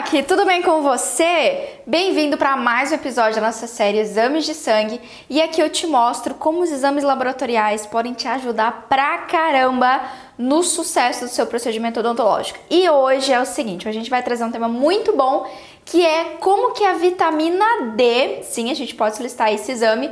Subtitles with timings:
[0.00, 1.80] Doc, tudo bem com você?
[1.86, 5.86] Bem-vindo para mais um episódio da nossa série Exames de Sangue e aqui eu te
[5.86, 10.00] mostro como os exames laboratoriais podem te ajudar pra caramba
[10.38, 12.58] no sucesso do seu procedimento odontológico.
[12.70, 15.46] E hoje é o seguinte, a gente vai trazer um tema muito bom
[15.84, 20.10] que é como que a vitamina D, sim, a gente pode solicitar esse exame,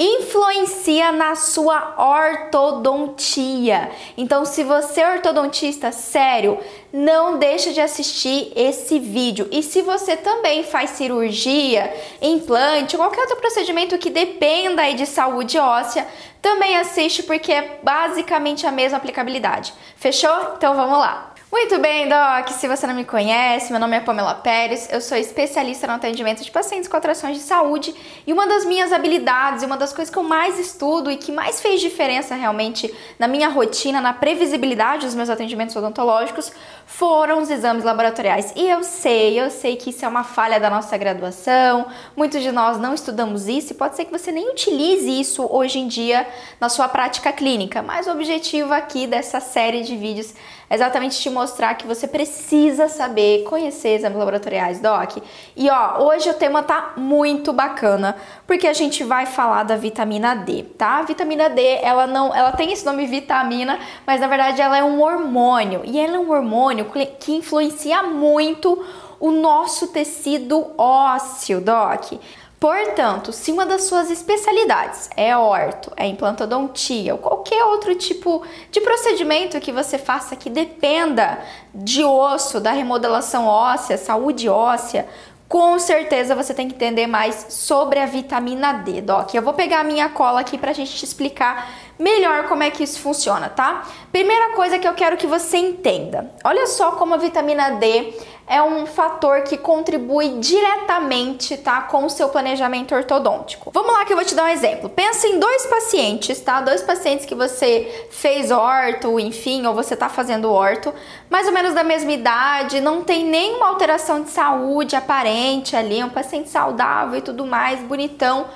[0.00, 3.90] influencia na sua ortodontia.
[4.16, 6.58] Então, se você é ortodontista, sério,
[6.90, 9.46] não deixa de assistir esse vídeo.
[9.52, 15.58] E se você também faz cirurgia, implante, qualquer outro procedimento que dependa aí de saúde
[15.58, 16.08] óssea,
[16.40, 19.74] também assiste porque é basicamente a mesma aplicabilidade.
[19.96, 20.54] Fechou?
[20.56, 21.29] Então vamos lá.
[21.52, 22.48] Muito bem, Doc.
[22.50, 26.44] Se você não me conhece, meu nome é Pamela Pérez, eu sou especialista no atendimento
[26.44, 27.92] de pacientes com atrações de saúde
[28.24, 31.32] e uma das minhas habilidades e uma das coisas que eu mais estudo e que
[31.32, 36.52] mais fez diferença realmente na minha rotina, na previsibilidade dos meus atendimentos odontológicos
[36.86, 38.52] foram os exames laboratoriais.
[38.54, 42.52] E eu sei, eu sei que isso é uma falha da nossa graduação, muitos de
[42.52, 46.28] nós não estudamos isso e pode ser que você nem utilize isso hoje em dia
[46.60, 50.32] na sua prática clínica, mas o objetivo aqui dessa série de vídeos
[50.70, 55.16] exatamente te mostrar que você precisa saber conhecer exames laboratoriais, Doc.
[55.56, 60.34] E ó, hoje o tema tá muito bacana, porque a gente vai falar da vitamina
[60.34, 60.98] D, tá?
[60.98, 64.84] A vitamina D, ela não, ela tem esse nome vitamina, mas na verdade ela é
[64.84, 66.86] um hormônio, e ela é um hormônio
[67.18, 68.82] que influencia muito
[69.18, 72.12] o nosso tecido ósseo, Doc.
[72.60, 78.82] Portanto, se uma das suas especialidades é orto, é implantodontia ou qualquer outro tipo de
[78.82, 81.38] procedimento que você faça que dependa
[81.74, 85.08] de osso, da remodelação óssea, saúde óssea,
[85.48, 89.34] com certeza você tem que entender mais sobre a vitamina D, Doc.
[89.34, 91.68] Eu vou pegar a minha cola aqui pra gente te explicar
[91.98, 93.84] melhor como é que isso funciona, tá?
[94.12, 96.30] Primeira coisa que eu quero que você entenda.
[96.44, 98.14] Olha só como a vitamina D
[98.50, 103.70] é um fator que contribui diretamente, tá, com o seu planejamento ortodôntico.
[103.72, 104.90] Vamos lá que eu vou te dar um exemplo.
[104.90, 106.60] Pensa em dois pacientes, tá?
[106.60, 110.92] Dois pacientes que você fez orto, enfim, ou você tá fazendo orto,
[111.30, 116.04] mais ou menos da mesma idade, não tem nenhuma alteração de saúde aparente ali, é
[116.04, 118.46] um paciente saudável e tudo mais, bonitão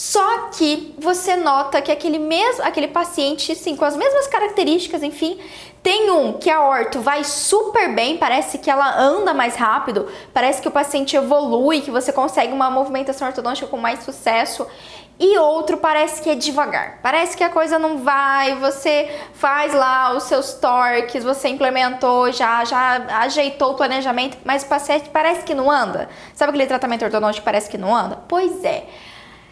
[0.00, 5.38] só que você nota que aquele mesmo, aquele paciente, sim, com as mesmas características, enfim,
[5.82, 10.60] tem um que a orto vai super bem, parece que ela anda mais rápido, parece
[10.60, 14.66] que o paciente evolui, que você consegue uma movimentação ortodôntica com mais sucesso.
[15.22, 16.98] E outro parece que é devagar.
[17.02, 22.64] Parece que a coisa não vai, você faz lá os seus torques, você implementou, já,
[22.64, 26.08] já ajeitou o planejamento, mas o paciente parece que não anda.
[26.34, 28.18] Sabe aquele tratamento ortodôntico que parece que não anda?
[28.26, 28.86] Pois é.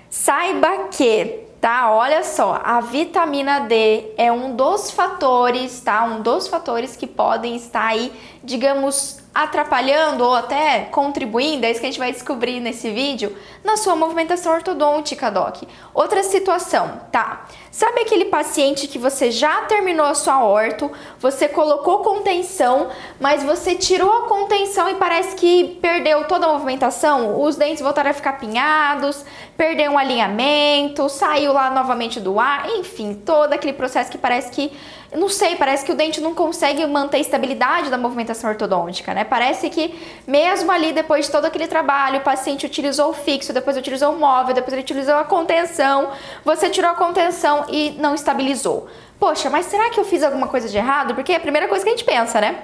[0.09, 1.91] Saiba que, tá?
[1.91, 6.05] Olha só, a vitamina D é um dos fatores, tá?
[6.05, 11.87] Um dos fatores que podem estar aí, digamos, atrapalhando ou até contribuindo, é isso que
[11.87, 15.63] a gente vai descobrir nesse vídeo, na sua movimentação ortodôntica, Doc.
[15.95, 17.47] Outra situação, tá?
[17.79, 20.91] Sabe aquele paciente que você já terminou a sua orto,
[21.21, 22.89] você colocou contenção,
[23.21, 27.41] mas você tirou a contenção e parece que perdeu toda a movimentação?
[27.41, 29.25] Os dentes voltaram a ficar pinhados,
[29.57, 34.73] perdeu um alinhamento, saiu lá novamente do ar, enfim, todo aquele processo que parece que
[35.13, 39.25] não sei, parece que o dente não consegue manter a estabilidade da movimentação ortodôntica, né?
[39.25, 43.77] Parece que mesmo ali depois de todo aquele trabalho, o paciente utilizou o fixo, depois
[43.77, 46.11] utilizou o móvel, depois ele utilizou a contenção,
[46.45, 48.87] você tirou a contenção e não estabilizou.
[49.19, 51.15] Poxa, mas será que eu fiz alguma coisa de errado?
[51.15, 52.63] Porque é a primeira coisa que a gente pensa, né?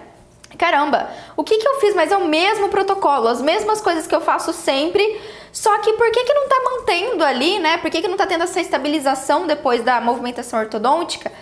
[0.59, 1.95] Caramba, o que, que eu fiz?
[1.95, 6.11] Mas é o mesmo protocolo, as mesmas coisas que eu faço sempre, só que por
[6.11, 7.79] que, que não tá mantendo ali, né?
[7.79, 11.33] Por que, que não tá tendo essa estabilização depois da movimentação ortodôntica?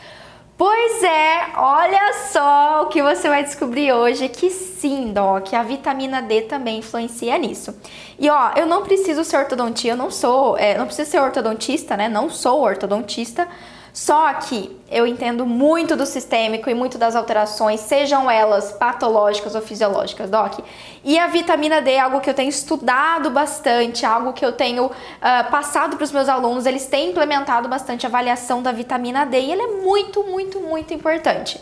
[0.57, 6.23] Pois é, olha só o que você vai descobrir hoje que sim, Doc, a vitamina
[6.23, 7.75] D também influencia nisso.
[8.19, 11.97] E ó, eu não preciso ser ortodontia, eu não sou, é, não preciso ser ortodontista,
[11.97, 12.09] né?
[12.09, 13.49] Não sou ortodontista,
[13.93, 19.61] só que eu entendo muito do sistêmico e muito das alterações, sejam elas patológicas ou
[19.61, 20.61] fisiológicas, Doc.
[21.05, 24.87] E a vitamina D é algo que eu tenho estudado bastante, algo que eu tenho
[24.87, 26.65] uh, passado para os meus alunos.
[26.65, 30.95] Eles têm implementado bastante a avaliação da vitamina D e ela é muito, muito, muito
[30.95, 31.61] importante.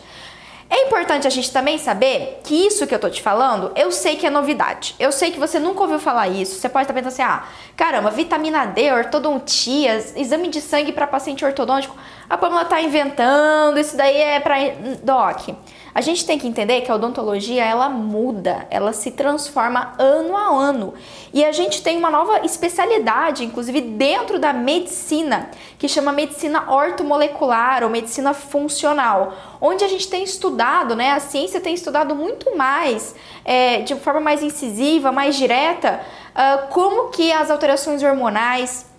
[0.73, 4.15] É importante a gente também saber que isso que eu tô te falando, eu sei
[4.15, 4.95] que é novidade.
[4.97, 6.55] Eu sei que você nunca ouviu falar isso.
[6.55, 7.43] Você pode estar pensando assim: ah,
[7.75, 11.93] caramba, vitamina D, ortodontia, exame de sangue para paciente ortodôntico.
[12.29, 14.55] a Pamela tá inventando, isso daí é para
[15.03, 15.49] doc.
[15.93, 20.47] A gente tem que entender que a odontologia ela muda, ela se transforma ano a
[20.47, 20.93] ano.
[21.33, 27.83] E a gente tem uma nova especialidade, inclusive dentro da medicina, que chama medicina ortomolecular
[27.83, 31.11] ou medicina funcional, onde a gente tem estudado, né?
[31.11, 33.13] A ciência tem estudado muito mais,
[33.43, 35.99] é, de forma mais incisiva, mais direta,
[36.31, 38.90] uh, como que as alterações hormonais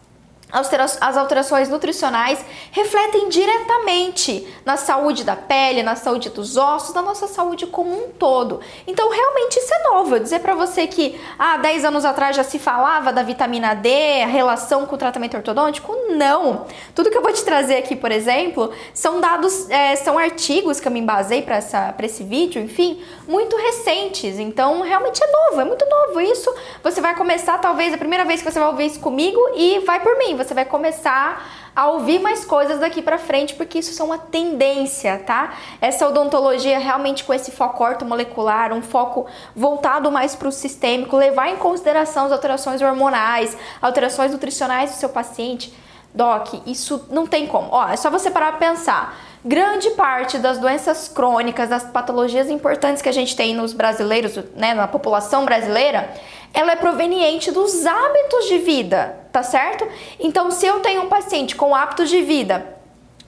[0.52, 7.26] as alterações nutricionais refletem diretamente na saúde da pele, na saúde dos ossos, na nossa
[7.26, 8.60] saúde como um todo.
[8.87, 10.16] Então, realmente isso é novo.
[10.16, 13.72] Eu dizer para você que há ah, 10 anos atrás já se falava da vitamina
[13.72, 16.66] D, a relação com o tratamento ortodôntico, não.
[16.94, 20.87] Tudo que eu vou te trazer aqui, por exemplo, são dados, é, são artigos que
[20.87, 21.58] eu me embasei para
[22.02, 24.38] esse vídeo, enfim, muito recentes.
[24.38, 26.20] Então, realmente é novo, é muito novo.
[26.20, 29.78] Isso você vai começar, talvez, a primeira vez que você vai ouvir isso comigo e
[29.81, 31.44] vai por mim você vai começar
[31.75, 35.55] a ouvir mais coisas daqui para frente, porque isso é uma tendência, tá?
[35.81, 41.49] Essa odontologia realmente com esse foco ortomolecular, um foco voltado mais para o sistêmico, levar
[41.49, 45.75] em consideração as alterações hormonais, alterações nutricionais do seu paciente.
[46.15, 47.69] Doc, isso não tem como.
[47.71, 49.17] Ó, é só você parar para pensar.
[49.44, 54.73] Grande parte das doenças crônicas, das patologias importantes que a gente tem nos brasileiros, né,
[54.73, 56.15] na população brasileira,
[56.55, 59.85] ela é proveniente dos hábitos de vida, tá certo?
[60.21, 62.81] Então, se eu tenho um paciente com hábitos de vida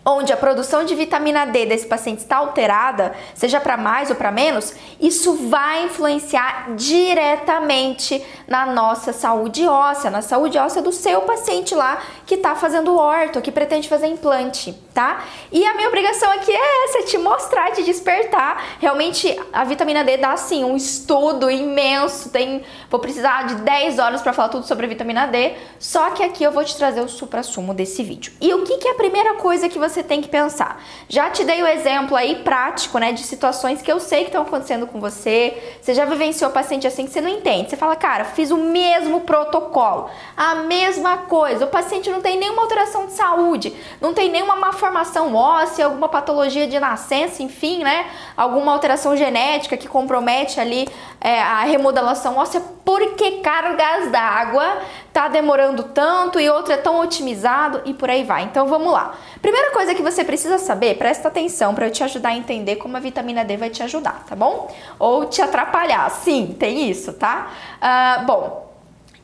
[0.07, 4.31] onde a produção de vitamina D desse paciente está alterada, seja para mais ou para
[4.31, 11.75] menos, isso vai influenciar diretamente na nossa saúde óssea, na saúde óssea do seu paciente
[11.75, 15.25] lá que está fazendo orto, que pretende fazer implante, tá?
[15.51, 18.79] E a minha obrigação aqui é essa, é te mostrar, te despertar.
[18.79, 24.23] Realmente a vitamina D dá assim um estudo imenso, tem, vou precisar de 10 horas
[24.23, 27.09] para falar tudo sobre a vitamina D, só que aqui eu vou te trazer o
[27.09, 28.33] supra-sumo desse vídeo.
[28.41, 30.81] E o que, que é a primeira coisa que você tem que pensar.
[31.09, 34.43] Já te dei o exemplo aí prático, né, de situações que eu sei que estão
[34.43, 35.77] acontecendo com você.
[35.81, 37.71] Você já vivenciou paciente assim que você não entende.
[37.71, 41.65] Você fala, cara, fiz o mesmo protocolo, a mesma coisa.
[41.65, 46.67] O paciente não tem nenhuma alteração de saúde, não tem nenhuma malformação óssea, alguma patologia
[46.67, 48.07] de nascença, enfim, né?
[48.37, 50.89] Alguma alteração genética que compromete ali
[51.21, 52.63] é, a remodelação óssea.
[52.85, 54.79] Porque cargas d'água
[55.13, 58.43] tá demorando tanto e outro é tão otimizado e por aí vai.
[58.43, 59.15] Então vamos lá.
[59.41, 62.97] Primeira coisa que você precisa saber, presta atenção para eu te ajudar a entender como
[62.97, 64.71] a vitamina D vai te ajudar, tá bom?
[64.99, 66.11] Ou te atrapalhar.
[66.11, 67.51] Sim, tem isso, tá?
[67.81, 68.64] Uh, bom,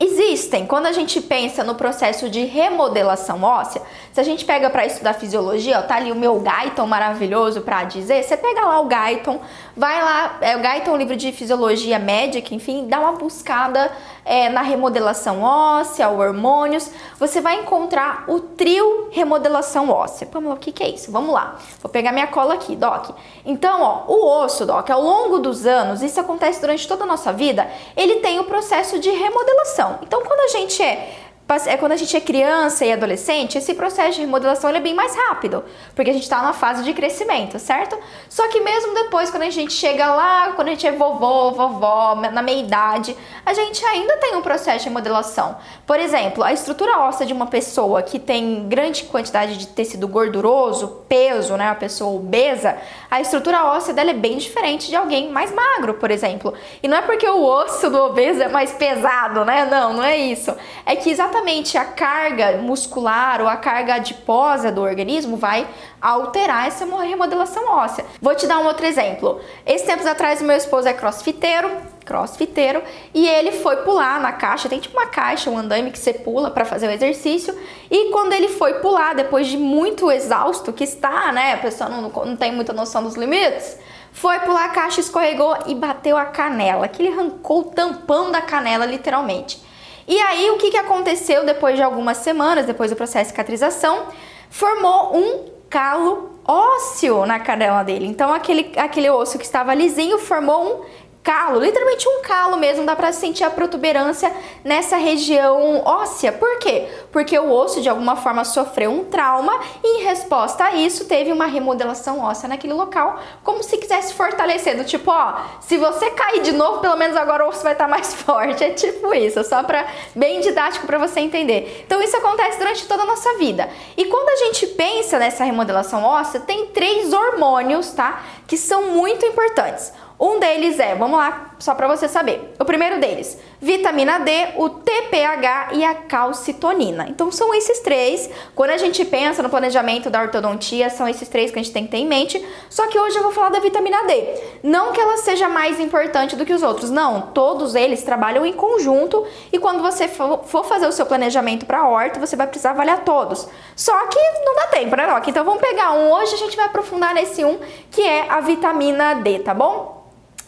[0.03, 4.83] Existem, quando a gente pensa no processo de remodelação óssea, se a gente pega para
[4.83, 8.85] estudar fisiologia, ó, tá ali o meu Guyton maravilhoso para dizer, você pega lá o
[8.85, 9.39] Guyton,
[9.77, 13.91] vai lá, é, o Guyton, livro de fisiologia médica, enfim, dá uma buscada
[14.23, 16.89] é, na remodelação óssea, hormônios,
[17.19, 20.27] você vai encontrar o trio remodelação óssea.
[20.27, 21.11] Pamela, o que, que é isso?
[21.11, 23.09] Vamos lá, vou pegar minha cola aqui, Doc.
[23.45, 27.33] Então, ó, o osso, Doc, ao longo dos anos, isso acontece durante toda a nossa
[27.33, 29.99] vida, ele tem o processo de remodelação.
[30.03, 31.30] Então, quando a gente é
[31.67, 35.15] é quando a gente é criança e adolescente, esse processo de remodelação é bem mais
[35.15, 35.63] rápido,
[35.93, 37.97] porque a gente está numa fase de crescimento, certo?
[38.29, 42.15] Só que mesmo depois, quando a gente chega lá, quando a gente é vovô, vovó,
[42.15, 45.57] na meia idade, a gente ainda tem um processo de remodelação.
[45.85, 51.03] Por exemplo, a estrutura óssea de uma pessoa que tem grande quantidade de tecido gorduroso,
[51.09, 52.77] peso, né, a pessoa obesa,
[53.09, 56.53] a estrutura óssea dela é bem diferente de alguém mais magro, por exemplo.
[56.81, 59.65] E não é porque o osso do obeso é mais pesado, né?
[59.65, 60.55] Não, não é isso.
[60.85, 65.67] É que exatamente exatamente a carga muscular ou a carga adiposa do organismo vai
[65.99, 68.05] alterar essa remodelação óssea.
[68.21, 69.41] Vou te dar um outro exemplo.
[69.65, 71.69] Esse tempos atrás, meu esposo é crossfiteiro,
[72.05, 72.81] crossfiteiro,
[73.13, 76.51] e ele foi pular na caixa, tem tipo uma caixa, um andaime que você pula
[76.51, 77.57] para fazer o exercício,
[77.89, 82.09] e quando ele foi pular, depois de muito exausto que está, né, a pessoa não,
[82.09, 83.77] não tem muita noção dos limites,
[84.11, 88.41] foi pular a caixa, escorregou e bateu a canela, que ele arrancou o tampão da
[88.41, 89.70] canela, literalmente.
[90.11, 94.07] E aí, o que, que aconteceu depois de algumas semanas, depois do processo de cicatrização?
[94.49, 98.07] Formou um calo ósseo na canela dele.
[98.07, 100.85] Então, aquele, aquele osso que estava lisinho formou um
[101.23, 104.31] calo, literalmente um calo mesmo, dá para sentir a protuberância
[104.63, 106.31] nessa região óssea.
[106.31, 106.87] Por quê?
[107.11, 111.31] Porque o osso de alguma forma sofreu um trauma e em resposta a isso teve
[111.31, 116.41] uma remodelação óssea naquele local, como se quisesse fortalecer, do tipo, ó, se você cair
[116.41, 118.63] de novo, pelo menos agora o osso vai estar mais forte.
[118.63, 119.85] É tipo isso, só para
[120.15, 121.83] bem didático para você entender.
[121.85, 123.69] Então isso acontece durante toda a nossa vida.
[123.95, 128.23] E quando a gente pensa nessa remodelação óssea, tem três hormônios, tá?
[128.47, 129.93] Que são muito importantes.
[130.23, 132.53] Um deles é, vamos lá, Só para você saber.
[132.59, 137.07] O primeiro deles, vitamina D, o TPH e a calcitonina.
[137.09, 138.29] Então são esses três.
[138.53, 141.85] Quando a gente pensa no planejamento da ortodontia, são esses três que a gente tem
[141.85, 142.43] que ter em mente.
[142.69, 144.41] Só que hoje eu vou falar da vitamina D.
[144.61, 147.21] Não que ela seja mais importante do que os outros, não.
[147.33, 152.19] Todos eles trabalham em conjunto e quando você for fazer o seu planejamento para horta,
[152.19, 153.47] você vai precisar avaliar todos.
[153.75, 155.21] Só que não dá tempo, né?
[155.25, 157.57] Então vamos pegar um hoje, a gente vai aprofundar nesse um,
[157.89, 160.01] que é a vitamina D, tá bom?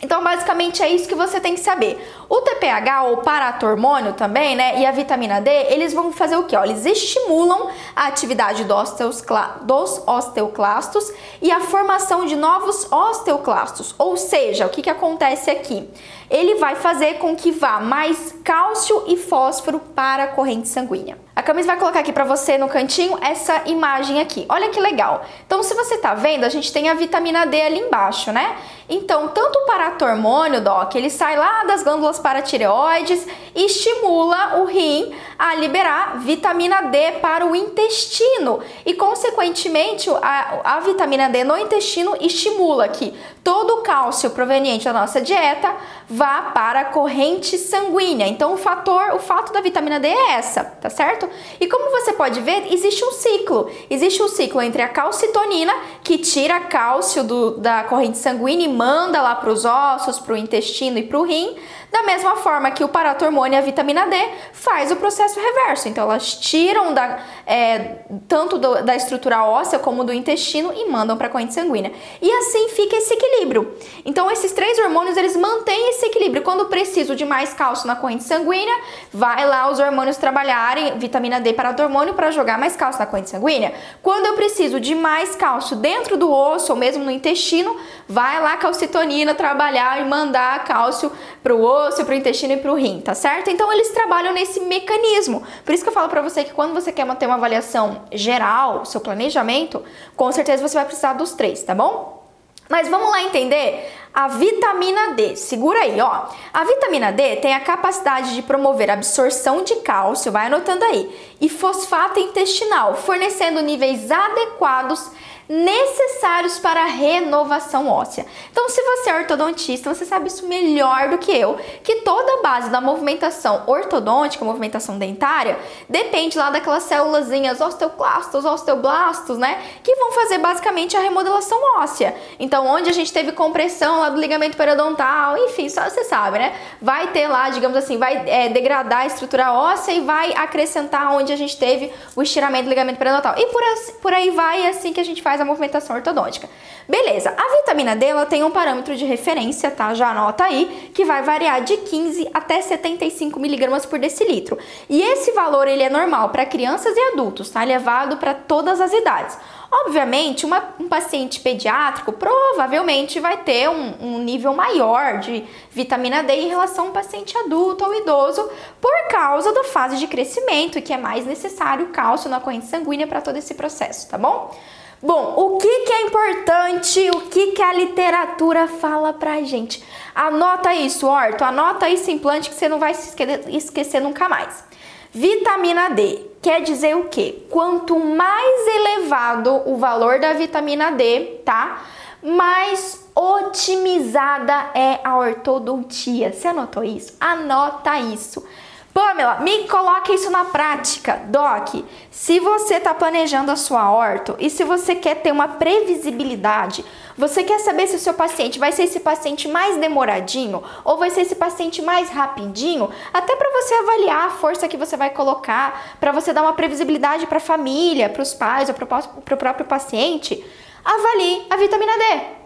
[0.03, 1.98] Então, basicamente é isso que você tem que saber.
[2.27, 6.57] O TPH, ou paratormônio também, né, e a vitamina D, eles vão fazer o quê?
[6.57, 11.10] Ó, eles estimulam a atividade dos osteoclastos
[11.41, 13.95] e a formação de novos osteoclastos.
[13.98, 15.89] Ou seja, o que, que acontece aqui?
[16.29, 21.17] Ele vai fazer com que vá mais cálcio e fósforo para a corrente sanguínea.
[21.36, 24.46] A Camis vai colocar aqui para você no cantinho essa imagem aqui.
[24.48, 25.25] Olha que legal.
[25.48, 28.56] Então, se você tá vendo, a gente tem a vitamina D ali embaixo, né?
[28.88, 33.25] Então, tanto o paratormônio, Doc, ele sai lá das glândulas paratireoides
[33.56, 38.60] e estimula o rim a liberar vitamina D para o intestino.
[38.86, 43.12] E, consequentemente, a, a vitamina D no intestino estimula que
[43.43, 45.75] todo o cálcio proveniente da nossa dieta
[46.09, 48.25] vá para a corrente sanguínea.
[48.25, 51.29] Então, o fator, o fato da vitamina D é essa, tá certo?
[51.59, 53.69] E como você pode ver, existe um ciclo.
[53.89, 59.21] Existe um ciclo entre a calcitonina, que tira cálcio do, da corrente sanguínea e manda
[59.21, 61.55] lá para os ossos, para o intestino e para o rim,
[61.93, 64.17] da mesma forma que o paratormônio e a vitamina D
[64.51, 65.88] faz o processo reverso.
[65.88, 71.15] Então elas tiram da, é, tanto do, da estrutura óssea como do intestino e mandam
[71.15, 71.93] para a corrente sanguínea.
[72.19, 73.77] E assim fica esse equilíbrio.
[74.03, 76.41] Então esses três hormônios eles mantêm esse equilíbrio.
[76.41, 78.75] Quando preciso de mais cálcio na corrente sanguínea,
[79.13, 83.71] vai lá os hormônios trabalharem, vitamina D paratormônio para jogar mais cálcio na corrente sanguínea.
[84.01, 87.77] Quando eu preciso de mais cálcio dentro do osso ou mesmo no intestino,
[88.09, 91.12] vai lá a calcitonina trabalhar e mandar cálcio
[91.43, 93.50] para o osso, para o intestino e para o rim, tá certo?
[93.50, 95.44] Então eles trabalham nesse mecanismo.
[95.66, 98.86] Por isso que eu falo para você que quando você quer ter uma avaliação geral,
[98.86, 99.84] seu planejamento,
[100.16, 102.24] com certeza você vai precisar dos três, tá bom?
[102.70, 105.36] Mas vamos lá entender a vitamina D.
[105.36, 106.25] Segura aí, ó.
[106.53, 111.36] A vitamina D tem a capacidade de promover a absorção de cálcio, vai anotando aí,
[111.41, 115.10] e fosfato intestinal, fornecendo níveis adequados
[115.48, 118.25] necessários para a renovação óssea.
[118.51, 122.41] Então, se você é ortodontista, você sabe isso melhor do que eu, que toda a
[122.41, 130.12] base da movimentação ortodôntica, movimentação dentária, depende lá daquelas célulazinhas osteoclastos, osteoblastos, né, que vão
[130.13, 132.15] fazer basicamente a remodelação óssea.
[132.39, 136.53] Então, onde a gente teve compressão lá do ligamento periodontal, enfim, só você sabe, né,
[136.81, 141.31] vai ter lá, digamos assim, vai é, degradar a estrutura óssea e vai acrescentar onde
[141.31, 143.36] a gente teve o estiramento do ligamento periodontal.
[143.38, 143.62] E por,
[144.01, 146.50] por aí vai, é assim que a gente faz a movimentação ortodôntica.
[146.88, 149.93] Beleza, a vitamina D ela tem um parâmetro de referência, tá?
[149.93, 154.57] Já anota aí, que vai variar de 15 até 75 miligramas por decilitro.
[154.89, 157.63] E esse valor ele é normal para crianças e adultos, tá?
[157.63, 159.38] Elevado para todas as idades.
[159.75, 166.32] Obviamente, uma, um paciente pediátrico provavelmente vai ter um, um, nível maior de vitamina D
[166.32, 168.48] em relação a um paciente adulto ou idoso
[168.80, 173.20] por causa da fase de crescimento que é mais necessário cálcio na corrente sanguínea para
[173.20, 174.56] todo esse processo, tá bom?
[175.01, 179.84] Bom, o que, que é importante, o que, que a literatura fala pra gente?
[180.13, 183.12] Anota isso, Horto, anota isso implante que você não vai se
[183.50, 184.63] esquecer nunca mais.
[185.12, 187.43] Vitamina D quer dizer o quê?
[187.50, 191.81] Quanto mais elevado o valor da vitamina D, tá?
[192.21, 196.33] Mais otimizada é a ortodontia.
[196.33, 197.15] Você anotou isso?
[197.19, 198.45] Anota isso.
[198.93, 201.19] Pamela, me coloque isso na prática.
[201.25, 206.85] Doc, se você está planejando a sua orto e se você quer ter uma previsibilidade,
[207.17, 211.09] você quer saber se o seu paciente vai ser esse paciente mais demoradinho ou vai
[211.09, 215.97] ser esse paciente mais rapidinho, até para você avaliar a força que você vai colocar,
[216.00, 219.65] para você dar uma previsibilidade para a família, para os pais ou para o próprio
[219.65, 220.43] paciente,
[220.85, 222.42] avalie a vitamina D.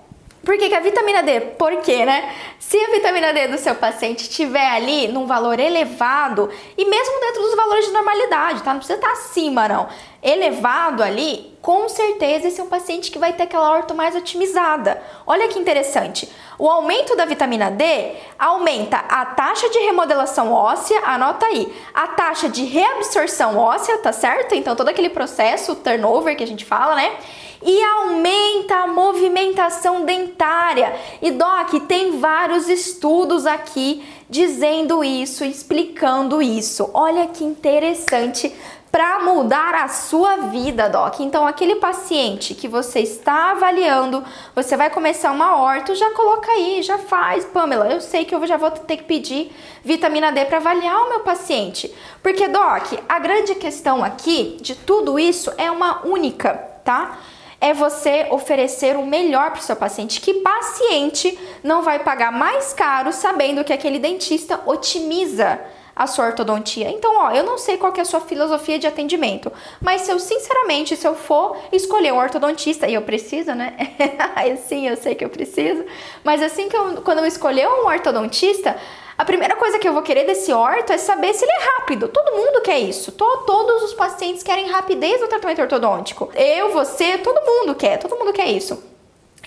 [0.48, 1.42] Por que, que a vitamina D?
[1.42, 2.34] Porque, né?
[2.58, 7.42] Se a vitamina D do seu paciente estiver ali num valor elevado, e mesmo dentro
[7.42, 8.72] dos valores de normalidade, tá?
[8.72, 9.90] Não precisa estar acima, não.
[10.24, 15.04] Elevado ali, com certeza esse é um paciente que vai ter aquela horta mais otimizada.
[15.26, 16.32] Olha que interessante.
[16.58, 22.48] O aumento da vitamina D aumenta a taxa de remodelação óssea, anota aí, a taxa
[22.48, 24.56] de reabsorção óssea, tá certo?
[24.56, 27.18] Então todo aquele processo, turnover que a gente fala, né?
[27.62, 30.96] E aumenta a movimentação dentária.
[31.22, 36.90] E Doc, tem vários estudos aqui dizendo isso, explicando isso.
[36.94, 38.54] Olha que interessante
[38.92, 41.20] para mudar a sua vida, doc.
[41.20, 44.24] Então, aquele paciente que você está avaliando,
[44.56, 47.92] você vai começar uma horta, já coloca aí, já faz, Pamela.
[47.92, 49.52] Eu sei que eu já vou ter que pedir
[49.84, 51.94] vitamina D para avaliar o meu paciente.
[52.24, 57.20] Porque, doc, a grande questão aqui de tudo isso é uma única, tá?
[57.68, 60.22] É você oferecer o melhor para o seu paciente.
[60.22, 65.60] Que paciente não vai pagar mais caro sabendo que aquele dentista otimiza
[65.94, 66.90] a sua ortodontia.
[66.90, 70.20] Então, ó, eu não sei qual é a sua filosofia de atendimento, mas se eu,
[70.20, 73.76] sinceramente, se eu for escolher um ortodontista, e eu preciso, né?
[74.68, 75.84] Sim, eu sei que eu preciso,
[76.24, 78.78] mas assim que eu, quando eu escolher um ortodontista,
[79.18, 82.08] a primeira coisa que eu vou querer desse orto é saber se ele é rápido.
[82.08, 83.12] Todo mundo quer isso.
[83.12, 86.30] todos os pacientes querem rapidez no tratamento ortodôntico.
[86.36, 87.98] Eu, você, todo mundo quer.
[87.98, 88.82] Todo mundo quer isso.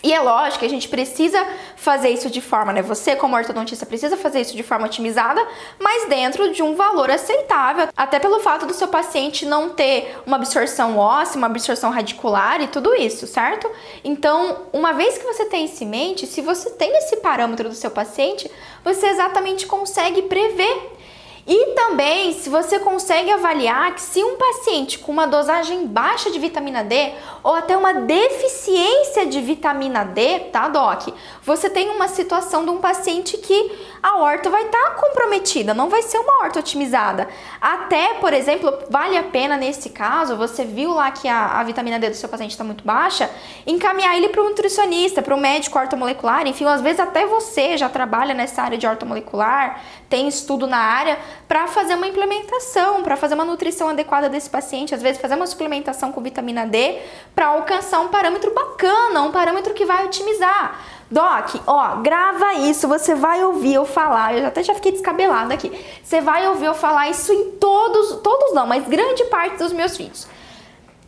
[0.02, 2.80] E é lógico que a gente precisa fazer isso de forma, né?
[2.82, 5.46] Você, como ortodontista, precisa fazer isso de forma otimizada,
[5.78, 10.36] mas dentro de um valor aceitável, até pelo fato do seu paciente não ter uma
[10.36, 13.70] absorção óssea, uma absorção radicular e tudo isso, certo?
[14.02, 17.74] Então, uma vez que você tem isso em mente, se você tem esse parâmetro do
[17.74, 18.50] seu paciente,
[18.82, 20.99] você exatamente consegue prever
[21.46, 26.38] e também, se você consegue avaliar que se um paciente com uma dosagem baixa de
[26.38, 31.08] vitamina D ou até uma deficiência de vitamina D, tá, doc?
[31.42, 35.88] Você tem uma situação de um paciente que a horta vai estar tá comprometida, não
[35.88, 37.28] vai ser uma horta otimizada.
[37.60, 41.98] Até, por exemplo, vale a pena nesse caso, você viu lá que a, a vitamina
[41.98, 43.30] D do seu paciente está muito baixa,
[43.66, 47.88] encaminhar ele para um nutricionista, para um médico ortomolecular, enfim, às vezes até você já
[47.88, 53.34] trabalha nessa área de ortomolecular, tem estudo na área, para fazer uma implementação, para fazer
[53.34, 56.98] uma nutrição adequada desse paciente, às vezes fazer uma suplementação com vitamina D
[57.32, 60.80] para alcançar um parâmetro bacana, um parâmetro que vai otimizar.
[61.08, 64.36] Doc, ó, grava isso, você vai ouvir eu falar.
[64.36, 65.72] Eu até já fiquei descabelada aqui.
[66.02, 69.96] Você vai ouvir eu falar isso em todos, todos não, mas grande parte dos meus
[69.96, 70.26] vídeos.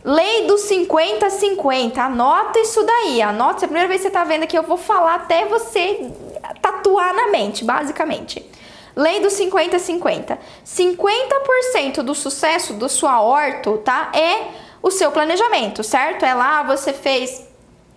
[0.05, 3.65] Lei dos 50-50, anota isso daí, anota.
[3.65, 6.11] É a primeira vez que você tá vendo aqui, eu vou falar até você
[6.61, 8.53] tatuar na mente, basicamente.
[8.95, 10.39] Lei dos 50-50.
[10.65, 14.11] 50%, do sucesso do sua orto, tá?
[14.15, 14.49] É
[14.83, 16.25] o seu planejamento, certo?
[16.25, 17.51] É lá, você fez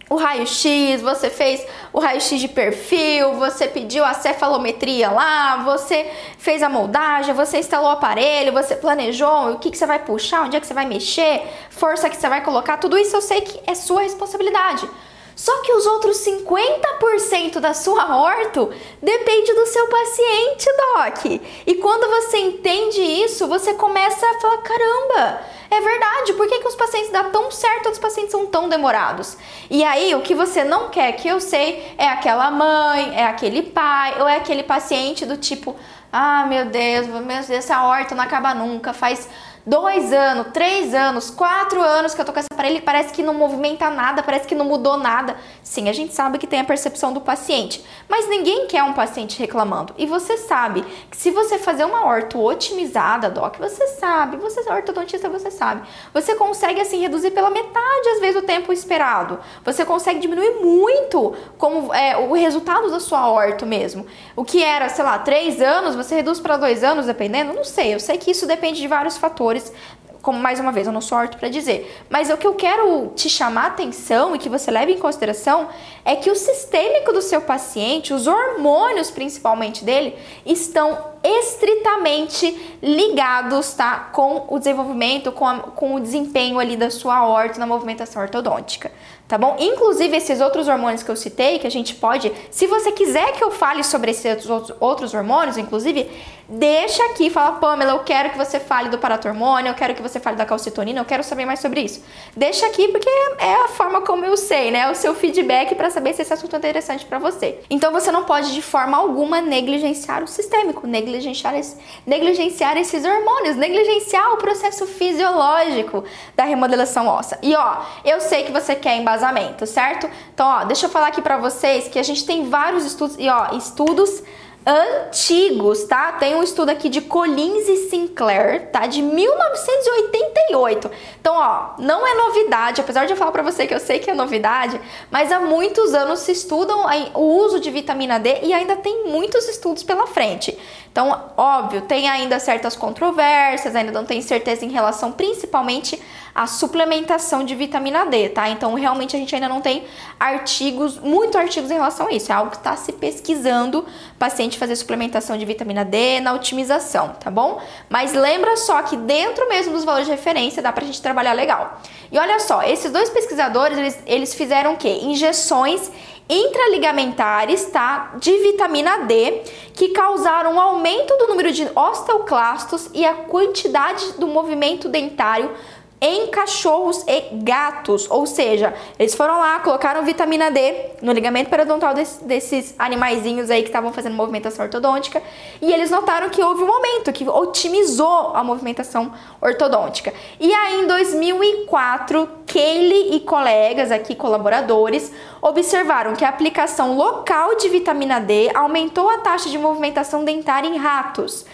[0.09, 6.61] o raio-x, você fez o raio-x de perfil, você pediu a cefalometria lá, você fez
[6.61, 10.55] a moldagem, você instalou o aparelho, você planejou o que, que você vai puxar, onde
[10.55, 13.59] é que você vai mexer, força que você vai colocar, tudo isso eu sei que
[13.65, 14.87] é sua responsabilidade.
[15.35, 18.71] Só que os outros 50% da sua horto
[19.01, 21.25] depende do seu paciente, Doc.
[21.67, 26.67] E quando você entende isso, você começa a falar: caramba, é verdade, por que, que
[26.67, 29.37] os pacientes dão tão certo e os pacientes são tão demorados?
[29.69, 33.61] E aí, o que você não quer que eu sei é aquela mãe, é aquele
[33.61, 35.75] pai ou é aquele paciente do tipo:
[36.13, 39.27] ah, meu Deus, meu Deus, essa horta não acaba nunca, faz
[39.65, 43.23] dois anos, três anos, quatro anos que eu tô com esse aparelho e parece que
[43.23, 45.35] não movimenta nada, parece que não mudou nada.
[45.63, 49.39] Sim, a gente sabe que tem a percepção do paciente, mas ninguém quer um paciente
[49.39, 49.93] reclamando.
[49.97, 54.73] E você sabe que se você fazer uma orto otimizada, doc, você sabe, você é
[54.73, 59.39] ortodontista, você sabe, você consegue assim reduzir pela metade às vezes o tempo esperado.
[59.63, 64.05] Você consegue diminuir muito como é, o resultado da sua orto mesmo.
[64.35, 67.53] O que era, sei lá, três anos, você reduz para dois anos, dependendo.
[67.53, 67.93] Não sei.
[67.93, 69.73] Eu sei que isso depende de vários fatores fatores,
[70.21, 73.13] como mais uma vez, eu não sou orto para dizer, mas o que eu quero
[73.15, 75.69] te chamar atenção e que você leve em consideração
[76.03, 84.09] é que o sistêmico do seu paciente, os hormônios principalmente dele, estão estritamente ligados, tá,
[84.11, 88.91] com o desenvolvimento, com, a, com o desempenho ali da sua horta na movimentação ortodôntica
[89.27, 89.55] tá bom?
[89.59, 93.43] Inclusive esses outros hormônios que eu citei, que a gente pode, se você quiser que
[93.43, 94.47] eu fale sobre esses
[94.79, 96.09] outros hormônios, inclusive,
[96.47, 100.19] deixa aqui, fala, Pamela, eu quero que você fale do paratormônio, eu quero que você
[100.19, 102.03] fale da calcitonina, eu quero saber mais sobre isso.
[102.37, 103.09] Deixa aqui porque
[103.39, 104.91] é a forma como eu sei, né?
[104.91, 107.59] O seu feedback para saber se esse assunto é interessante para você.
[107.67, 113.55] Então você não pode de forma alguma negligenciar o sistêmico, negligenciar, esse, negligenciar esses hormônios,
[113.55, 116.03] negligenciar o processo fisiológico
[116.35, 117.37] da remodelação óssea.
[117.41, 120.09] E ó, eu sei que você quer embasamento, certo?
[120.33, 123.29] Então, ó, deixa eu falar aqui para vocês que a gente tem vários estudos, e
[123.29, 124.23] ó, estudos
[124.65, 126.13] antigos, tá?
[126.13, 128.87] Tem um estudo aqui de Collins e Sinclair, tá?
[128.87, 130.89] De 1988.
[131.21, 134.09] Então, ó, não é novidade, apesar de eu falar para você que eu sei que
[134.09, 138.75] é novidade, mas há muitos anos se estudam o uso de vitamina D e ainda
[138.75, 140.57] tem muitos estudos pela frente.
[140.95, 146.01] Então, óbvio, tem ainda certas controvérsias, ainda não tem certeza em relação principalmente
[146.33, 148.47] à suplementação de vitamina D, tá?
[148.47, 149.83] Então, realmente a gente ainda não tem
[150.17, 152.31] artigos, muito artigos em relação a isso.
[152.31, 153.85] É algo que está se pesquisando,
[154.17, 157.61] paciente fazer suplementação de vitamina D na otimização, tá bom?
[157.89, 161.77] Mas lembra só que dentro mesmo dos valores de referência dá pra gente trabalhar legal.
[162.09, 164.99] E olha só, esses dois pesquisadores, eles, eles fizeram o quê?
[165.01, 165.91] Injeções
[166.29, 168.13] intraligamentares, tá?
[168.19, 174.27] De vitamina D, que causaram um aumento do número de osteoclastos e a quantidade do
[174.27, 175.51] movimento dentário
[175.99, 181.93] em cachorros e gatos, ou seja, eles foram lá, colocaram vitamina D no ligamento periodontal
[181.93, 185.23] desse, desses animaizinhos aí que estavam fazendo movimentação ortodôntica
[185.61, 190.13] e eles notaram que houve um aumento, que otimizou a movimentação ortodôntica.
[190.39, 197.69] E aí em 2004, Kaylee e colegas aqui, colaboradores, observaram que a aplicação local de
[197.69, 201.45] vitamina D aumentou a taxa de movimentação dentária em ratos.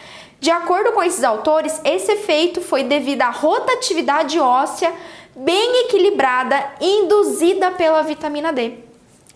[0.41, 4.91] De acordo com esses autores, esse efeito foi devido à rotatividade óssea
[5.35, 8.79] bem equilibrada induzida pela vitamina D.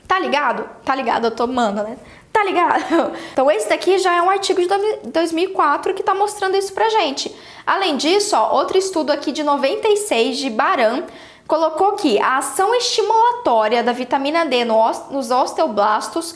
[0.07, 0.67] Tá ligado?
[0.83, 1.95] Tá ligado, eu tô tomando, né?
[2.33, 3.13] Tá ligado?
[3.31, 4.67] Então esse daqui já é um artigo de
[5.11, 7.33] 2004 que tá mostrando isso pra gente.
[7.67, 11.03] Além disso, ó, outro estudo aqui de 96 de Baran
[11.47, 16.35] colocou que a ação estimulatória da vitamina D nos osteoblastos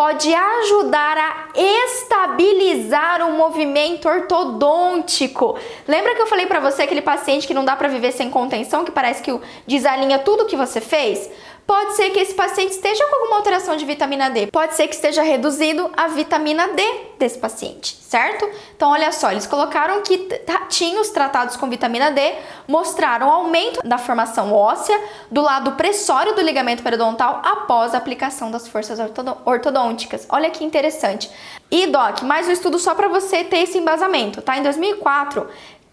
[0.00, 5.58] pode ajudar a estabilizar o movimento ortodôntico.
[5.86, 8.82] Lembra que eu falei para você aquele paciente que não dá para viver sem contenção,
[8.82, 11.30] que parece que desalinha tudo que você fez?
[11.70, 14.48] Pode ser que esse paciente esteja com alguma alteração de vitamina D.
[14.48, 16.82] Pode ser que esteja reduzido a vitamina D
[17.16, 18.44] desse paciente, certo?
[18.74, 22.34] Então, olha só, eles colocaram que ratinhos tratados com vitamina D
[22.66, 28.66] mostraram aumento da formação óssea do lado pressório do ligamento periodontal após a aplicação das
[28.66, 28.98] forças
[29.44, 30.26] ortodônticas.
[30.28, 31.30] Olha que interessante.
[31.70, 34.58] E, Doc, mais um estudo só para você ter esse embasamento, tá?
[34.58, 35.46] Em 2004,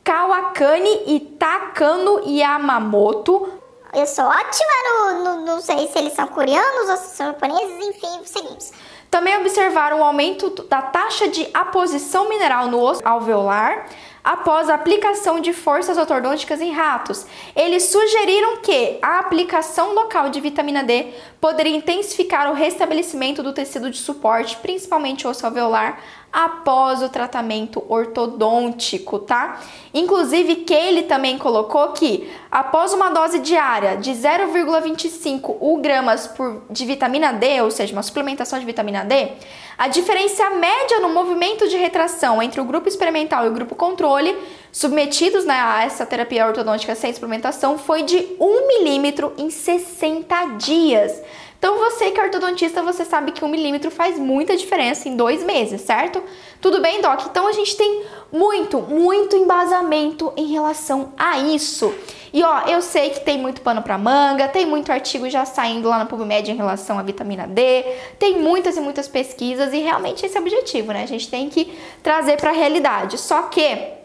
[0.03, 3.56] Kawakani e Takano Yamamoto
[3.93, 7.87] eu sou ótima no, no, Não sei se eles são coreanos ou se são japoneses,
[7.87, 8.71] enfim, seguimos.
[9.09, 13.87] Também observaram o aumento da taxa de aposição mineral no osso alveolar
[14.27, 17.25] após a aplicação de forças ortodônticas em ratos.
[17.55, 23.89] Eles sugeriram que a aplicação local de vitamina D poderia intensificar o restabelecimento do tecido
[23.89, 25.99] de suporte, principalmente osso alveolar,
[26.31, 29.59] após o tratamento ortodôntico, tá?
[29.93, 37.31] Inclusive, Kelly também colocou que após uma dose diária de 0,25 gramas por, de vitamina
[37.31, 39.31] D, ou seja, uma suplementação de vitamina D,
[39.77, 44.35] a diferença média no movimento de retração entre o grupo experimental e o grupo controle,
[44.71, 51.21] submetidos né, a essa terapia ortodôntica sem suplementação, foi de 1 milímetro em 60 dias.
[51.57, 55.43] Então você que é ortodontista, você sabe que um milímetro faz muita diferença em dois
[55.43, 56.21] meses, certo?
[56.61, 57.25] Tudo bem, Doc?
[57.25, 61.93] Então a gente tem muito, muito embasamento em relação a isso.
[62.33, 65.89] E ó, eu sei que tem muito pano para manga, tem muito artigo já saindo
[65.89, 67.83] lá na PubMed em relação à vitamina D,
[68.19, 71.03] tem muitas e muitas pesquisas e realmente esse é o objetivo, né?
[71.03, 73.17] A gente tem que trazer para a realidade.
[73.17, 73.95] Só que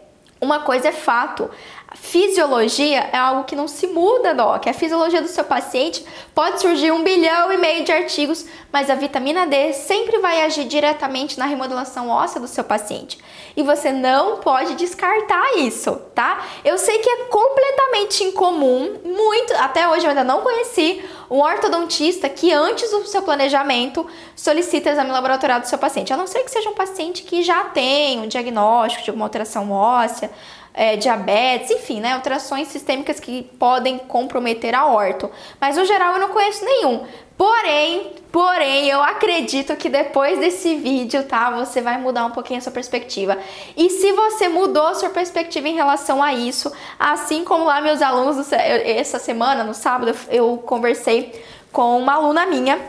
[0.41, 1.49] uma coisa é fato,
[1.93, 4.67] Fisiologia é algo que não se muda, Doc.
[4.67, 6.03] A fisiologia do seu paciente
[6.33, 10.65] pode surgir um bilhão e meio de artigos, mas a vitamina D sempre vai agir
[10.65, 13.19] diretamente na remodelação óssea do seu paciente.
[13.55, 16.43] E você não pode descartar isso, tá?
[16.65, 22.27] Eu sei que é completamente incomum, muito, até hoje eu ainda não conheci um ortodontista
[22.27, 26.11] que antes do seu planejamento solicita exame laboratorial do seu paciente.
[26.11, 29.71] A não ser que seja um paciente que já tem um diagnóstico de alguma alteração
[29.71, 30.31] óssea,
[30.73, 35.29] é, diabetes, enfim, né, alterações sistêmicas que podem comprometer a orto.
[35.61, 37.05] Mas no geral eu não conheço nenhum.
[37.37, 42.61] Porém, porém, eu acredito que depois desse vídeo, tá, você vai mudar um pouquinho a
[42.61, 43.37] sua perspectiva.
[43.75, 48.01] E se você mudou a sua perspectiva em relação a isso, assim como lá meus
[48.01, 52.79] alunos, essa semana, no sábado, eu conversei com uma aluna minha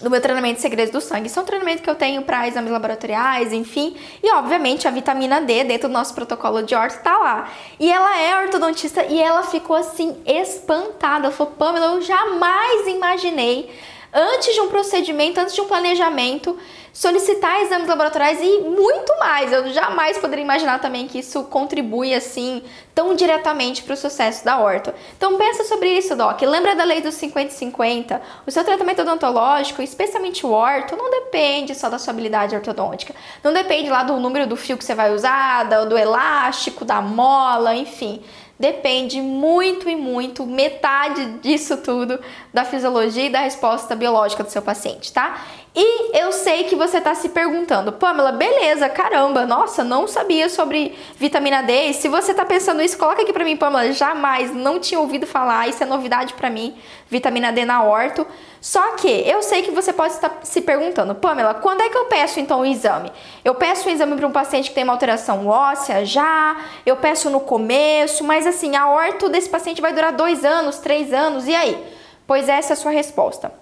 [0.00, 1.26] do meu treinamento Segredos do Sangue.
[1.26, 3.96] Isso é um treinamento que eu tenho para exames laboratoriais, enfim.
[4.22, 7.50] E, obviamente, a vitamina D dentro do nosso protocolo de orto tá lá.
[7.78, 11.26] E ela é ortodontista e ela ficou, assim, espantada.
[11.26, 13.70] Ela falou, Pamela, eu jamais imaginei,
[14.12, 16.58] antes de um procedimento, antes de um planejamento,
[16.92, 19.52] solicitar exames laboratoriais e muito mais.
[19.52, 22.62] Eu jamais poderia imaginar também que isso contribui assim
[22.94, 24.94] tão diretamente para o sucesso da horta.
[25.16, 26.42] Então pensa sobre isso, Doc.
[26.42, 28.20] Lembra da lei dos 50 50?
[28.46, 33.14] O seu tratamento odontológico, especialmente o orto, não depende só da sua habilidade ortodôntica.
[33.42, 37.74] Não depende lá do número do fio que você vai usar, do elástico, da mola,
[37.74, 38.22] enfim
[38.60, 42.20] depende muito e muito, metade disso tudo,
[42.52, 45.40] da fisiologia e da resposta biológica do seu paciente, tá?
[45.74, 50.98] E eu sei que você está se perguntando, Pamela, beleza, caramba, nossa, não sabia sobre
[51.16, 51.90] vitamina D.
[51.90, 55.28] E se você está pensando isso, coloca aqui para mim, Pamela, jamais, não tinha ouvido
[55.28, 56.76] falar, isso é novidade para mim,
[57.08, 58.26] vitamina D na horto.
[58.60, 62.06] Só que eu sei que você pode estar se perguntando, Pamela, quando é que eu
[62.06, 63.12] peço então o exame?
[63.44, 67.30] Eu peço o exame para um paciente que tem uma alteração óssea já, eu peço
[67.30, 71.54] no começo, mas assim, a horto desse paciente vai durar dois anos, três anos, e
[71.54, 71.99] aí?
[72.30, 73.52] Pois essa é a sua resposta.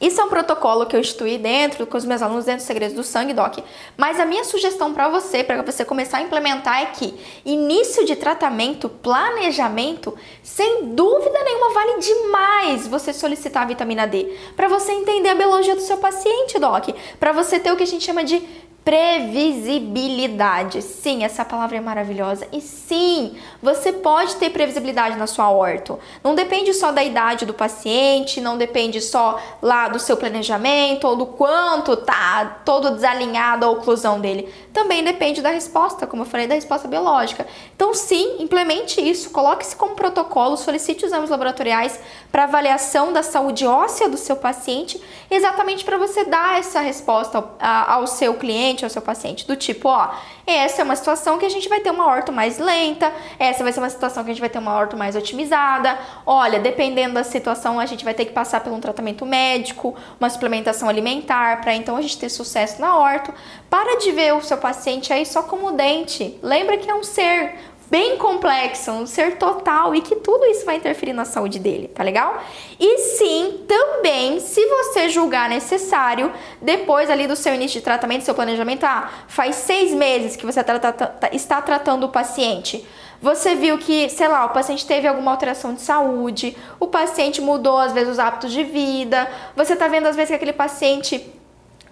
[0.00, 2.96] Isso é um protocolo que eu instituí dentro com os meus alunos dentro dos segredos
[2.96, 3.58] do sangue, doc.
[3.96, 8.16] Mas a minha sugestão para você, para você começar a implementar é que início de
[8.16, 15.28] tratamento, planejamento, sem dúvida nenhuma vale demais você solicitar a vitamina D, para você entender
[15.28, 16.88] a biologia do seu paciente, doc,
[17.20, 18.42] para você ter o que a gente chama de
[18.84, 20.82] Previsibilidade.
[20.82, 22.48] Sim, essa palavra é maravilhosa.
[22.52, 25.98] E sim, você pode ter previsibilidade na sua orto.
[26.24, 31.14] Não depende só da idade do paciente, não depende só lá do seu planejamento ou
[31.14, 34.52] do quanto tá todo desalinhado a oclusão dele.
[34.72, 37.46] Também depende da resposta, como eu falei, da resposta biológica.
[37.76, 42.00] Então, sim, implemente isso, coloque-se como protocolo, solicite exames laboratoriais
[42.32, 48.06] para avaliação da saúde óssea do seu paciente, exatamente para você dar essa resposta ao
[48.06, 50.08] seu cliente ao seu paciente, do tipo, ó,
[50.46, 53.72] essa é uma situação que a gente vai ter uma horto mais lenta, essa vai
[53.72, 55.98] ser uma situação que a gente vai ter uma horto mais otimizada.
[56.24, 60.30] Olha, dependendo da situação, a gente vai ter que passar por um tratamento médico, uma
[60.30, 63.34] suplementação alimentar, para então a gente ter sucesso na horto.
[63.68, 66.38] Para de ver o seu paciente aí só como dente.
[66.42, 67.54] Lembra que é um ser
[67.92, 72.02] bem complexo, um ser total e que tudo isso vai interferir na saúde dele, tá
[72.02, 72.42] legal?
[72.80, 78.34] E sim, também, se você julgar necessário, depois ali do seu início de tratamento, seu
[78.34, 82.82] planejamento, ah, faz seis meses que você tá, tá, tá, está tratando o paciente.
[83.22, 87.78] Você viu que, sei lá, o paciente teve alguma alteração de saúde, o paciente mudou
[87.78, 91.24] às vezes os hábitos de vida, você tá vendo às vezes que aquele paciente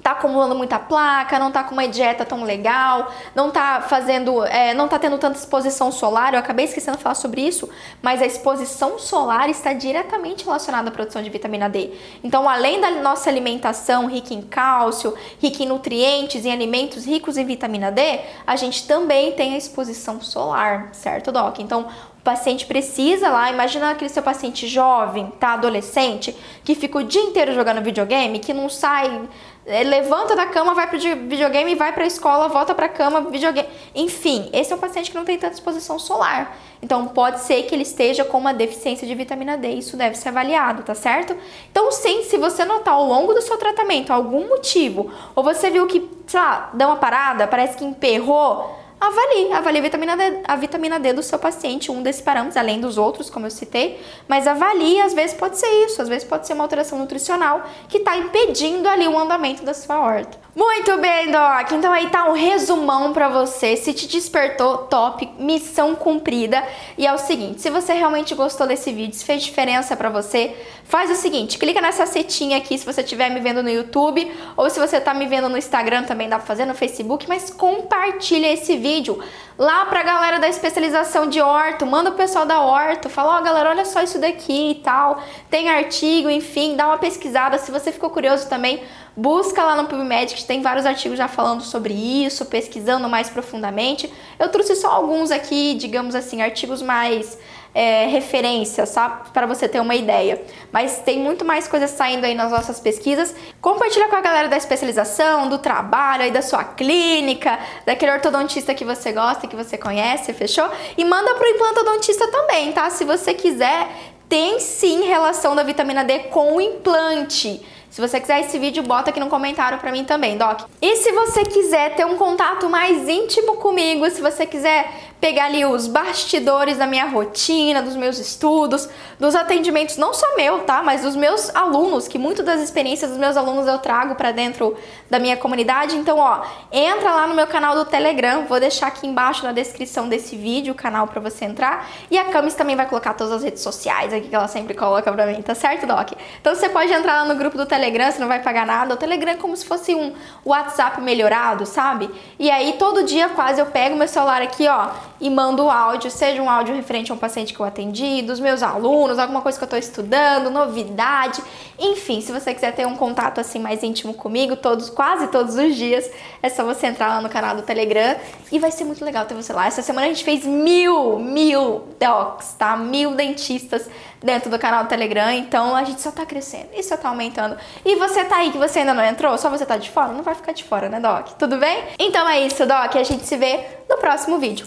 [0.02, 4.74] tá acumulando muita placa, não tá com uma dieta tão legal, não tá fazendo, é,
[4.74, 6.32] não tá tendo tanta exposição solar.
[6.32, 7.68] Eu acabei esquecendo de falar sobre isso,
[8.02, 11.92] mas a exposição solar está diretamente relacionada à produção de vitamina D.
[12.24, 17.44] Então, além da nossa alimentação rica em cálcio, rica em nutrientes, em alimentos ricos em
[17.44, 21.58] vitamina D, a gente também tem a exposição solar, certo, Doc?
[21.58, 21.86] Então,
[22.20, 27.22] o paciente precisa lá, imagina aquele seu paciente jovem, tá, adolescente, que fica o dia
[27.22, 29.26] inteiro jogando videogame, que não sai
[29.66, 33.68] é, levanta da cama, vai pro videogame, vai pra escola, volta pra cama, videogame.
[33.94, 36.56] Enfim, esse é um paciente que não tem tanta exposição solar.
[36.82, 39.68] Então, pode ser que ele esteja com uma deficiência de vitamina D.
[39.68, 41.36] Isso deve ser avaliado, tá certo?
[41.70, 45.86] Então, sim, se você notar ao longo do seu tratamento algum motivo, ou você viu
[45.86, 50.56] que, sei lá, deu uma parada, parece que emperrou, avalie, avalie a vitamina, D, a
[50.56, 54.46] vitamina D do seu paciente, um desses parâmetros, além dos outros, como eu citei, mas
[54.46, 58.16] avalie, às vezes pode ser isso, às vezes pode ser uma alteração nutricional que está
[58.16, 60.38] impedindo ali o andamento da sua horta.
[60.54, 61.72] Muito bem, Doc.
[61.72, 63.76] Então aí tá um resumão para você.
[63.76, 66.62] Se te despertou, top, missão cumprida.
[66.98, 70.54] E é o seguinte, se você realmente gostou desse vídeo, se fez diferença para você,
[70.90, 74.68] faz o seguinte, clica nessa setinha aqui se você estiver me vendo no YouTube ou
[74.68, 78.52] se você tá me vendo no Instagram também dá pra fazer, no Facebook, mas compartilha
[78.52, 79.22] esse vídeo
[79.56, 83.44] lá pra galera da especialização de orto, manda o pessoal da orto, fala, ó oh,
[83.44, 87.92] galera, olha só isso daqui e tal, tem artigo, enfim, dá uma pesquisada, se você
[87.92, 88.82] ficou curioso também,
[89.16, 94.12] busca lá no PubMed, que tem vários artigos já falando sobre isso, pesquisando mais profundamente.
[94.38, 97.38] Eu trouxe só alguns aqui, digamos assim, artigos mais
[97.74, 100.40] é, referência, só para você ter uma ideia.
[100.72, 103.34] Mas tem muito mais coisas saindo aí nas nossas pesquisas.
[103.60, 108.84] Compartilha com a galera da especialização, do trabalho, aí da sua clínica, daquele ortodontista que
[108.84, 110.68] você gosta, que você conhece, fechou?
[110.96, 112.90] E manda pro implantodontista também, tá?
[112.90, 113.88] Se você quiser,
[114.28, 117.60] tem sim relação da vitamina D com o implante.
[117.90, 120.60] Se você quiser esse vídeo, bota aqui no comentário para mim também, Doc.
[120.80, 124.88] E se você quiser ter um contato mais íntimo comigo, se você quiser
[125.20, 130.60] pegar ali os bastidores da minha rotina, dos meus estudos, dos atendimentos, não só meu,
[130.60, 130.82] tá?
[130.82, 134.76] Mas dos meus alunos, que muito das experiências dos meus alunos eu trago para dentro
[135.10, 135.94] da minha comunidade.
[135.96, 140.08] Então, ó, entra lá no meu canal do Telegram, vou deixar aqui embaixo na descrição
[140.08, 141.86] desse vídeo o canal para você entrar.
[142.10, 145.12] E a Camis também vai colocar todas as redes sociais aqui que ela sempre coloca
[145.12, 146.12] pra mim, tá certo, Doc?
[146.40, 148.94] Então você pode entrar lá no grupo do Telegram, você não vai pagar nada.
[148.94, 152.10] O Telegram é como se fosse um WhatsApp melhorado, sabe?
[152.38, 154.88] E aí todo dia quase eu pego meu celular aqui, ó,
[155.20, 158.40] e mando o áudio, seja um áudio referente a um paciente que eu atendi, dos
[158.40, 161.42] meus alunos, alguma coisa que eu estou estudando, novidade,
[161.78, 165.74] enfim, se você quiser ter um contato assim mais íntimo comigo, todos, quase todos os
[165.74, 166.10] dias,
[166.42, 168.16] é só você entrar lá no canal do Telegram
[168.52, 169.66] e vai ser muito legal ter você lá.
[169.66, 172.76] Essa semana a gente fez mil, mil docs, tá?
[172.76, 173.88] Mil dentistas
[174.22, 177.56] dentro do canal do Telegram, então a gente só tá crescendo e só tá aumentando.
[177.84, 180.08] E você tá aí que você ainda não entrou, só você tá de fora?
[180.08, 181.28] Não vai ficar de fora, né, Doc?
[181.38, 181.84] Tudo bem?
[181.98, 184.66] Então é isso, Doc, a gente se vê no próximo vídeo.